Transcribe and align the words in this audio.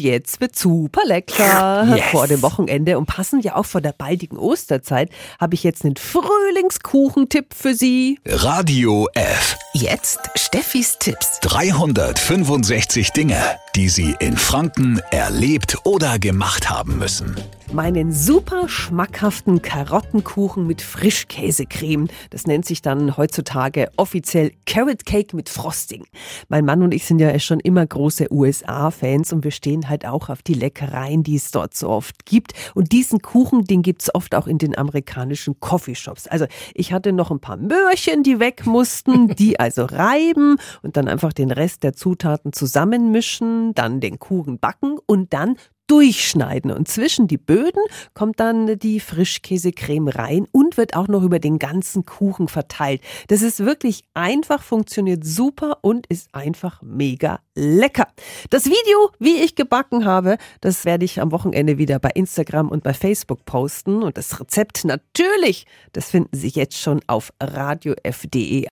Und 0.00 0.06
jetzt 0.06 0.40
wird 0.40 0.56
super 0.56 1.02
lecker 1.04 1.86
Yes. 1.94 2.06
vor 2.10 2.26
dem 2.26 2.40
Wochenende 2.42 2.96
und 2.98 3.04
passend 3.06 3.44
ja 3.44 3.56
auch 3.56 3.66
vor 3.66 3.82
der 3.82 3.92
baldigen 3.92 4.38
Osterzeit 4.38 5.10
habe 5.38 5.54
ich 5.54 5.62
jetzt 5.62 5.84
einen 5.84 5.96
Frühlingskuchentipp 5.96 7.52
für 7.54 7.74
Sie. 7.74 8.18
Radio 8.26 9.08
F. 9.12 9.56
Jetzt 9.80 10.20
Steffis 10.34 10.98
Tipps. 10.98 11.40
365 11.40 13.12
Dinge, 13.12 13.42
die 13.74 13.88
Sie 13.88 14.14
in 14.18 14.36
Franken 14.36 15.00
erlebt 15.10 15.78
oder 15.84 16.18
gemacht 16.18 16.68
haben 16.68 16.98
müssen. 16.98 17.34
Meinen 17.72 18.12
super 18.12 18.68
schmackhaften 18.68 19.62
Karottenkuchen 19.62 20.66
mit 20.66 20.82
Frischkäsecreme. 20.82 22.08
Das 22.30 22.48
nennt 22.48 22.66
sich 22.66 22.82
dann 22.82 23.16
heutzutage 23.16 23.88
offiziell 23.96 24.50
Carrot 24.66 25.06
Cake 25.06 25.36
mit 25.36 25.48
Frosting. 25.48 26.04
Mein 26.48 26.64
Mann 26.64 26.82
und 26.82 26.92
ich 26.92 27.04
sind 27.04 27.20
ja 27.20 27.38
schon 27.38 27.60
immer 27.60 27.86
große 27.86 28.26
USA-Fans 28.32 29.32
und 29.32 29.44
wir 29.44 29.52
stehen 29.52 29.88
halt 29.88 30.04
auch 30.04 30.30
auf 30.30 30.42
die 30.42 30.54
Leckereien, 30.54 31.22
die 31.22 31.36
es 31.36 31.52
dort 31.52 31.74
so 31.74 31.90
oft 31.90 32.26
gibt. 32.26 32.54
Und 32.74 32.90
diesen 32.90 33.22
Kuchen, 33.22 33.64
den 33.64 33.82
gibt's 33.82 34.12
oft 34.12 34.34
auch 34.34 34.48
in 34.48 34.58
den 34.58 34.76
amerikanischen 34.76 35.60
Coffeeshops. 35.60 36.26
Also 36.26 36.46
ich 36.74 36.92
hatte 36.92 37.12
noch 37.12 37.30
ein 37.30 37.38
paar 37.38 37.56
Möhrchen, 37.56 38.24
die 38.24 38.40
weg 38.40 38.66
mussten, 38.66 39.28
die 39.36 39.60
also 39.70 39.84
reiben 39.84 40.56
und 40.82 40.96
dann 40.96 41.08
einfach 41.08 41.32
den 41.32 41.50
Rest 41.50 41.84
der 41.84 41.92
Zutaten 41.92 42.52
zusammenmischen, 42.52 43.72
dann 43.74 44.00
den 44.00 44.18
Kuchen 44.18 44.58
backen 44.58 44.98
und 45.06 45.32
dann 45.32 45.56
durchschneiden 45.90 46.70
und 46.70 46.86
zwischen 46.86 47.26
die 47.26 47.36
Böden 47.36 47.82
kommt 48.14 48.38
dann 48.38 48.78
die 48.78 49.00
Frischkäsecreme 49.00 50.06
rein 50.06 50.46
und 50.52 50.76
wird 50.76 50.94
auch 50.94 51.08
noch 51.08 51.24
über 51.24 51.40
den 51.40 51.58
ganzen 51.58 52.06
Kuchen 52.06 52.46
verteilt. 52.46 53.00
Das 53.26 53.42
ist 53.42 53.64
wirklich 53.64 54.04
einfach, 54.14 54.62
funktioniert 54.62 55.24
super 55.24 55.78
und 55.82 56.06
ist 56.06 56.32
einfach 56.32 56.80
mega 56.80 57.40
lecker. 57.56 58.06
Das 58.50 58.66
Video, 58.66 59.10
wie 59.18 59.42
ich 59.42 59.56
gebacken 59.56 60.04
habe, 60.04 60.38
das 60.60 60.84
werde 60.84 61.04
ich 61.04 61.20
am 61.20 61.32
Wochenende 61.32 61.76
wieder 61.76 61.98
bei 61.98 62.10
Instagram 62.14 62.68
und 62.68 62.84
bei 62.84 62.94
Facebook 62.94 63.44
posten 63.44 64.04
und 64.04 64.16
das 64.16 64.38
Rezept 64.38 64.84
natürlich, 64.84 65.66
das 65.92 66.10
finden 66.10 66.36
Sie 66.36 66.50
jetzt 66.50 66.78
schon 66.78 67.00
auf 67.08 67.32
radiof.de. 67.42 68.68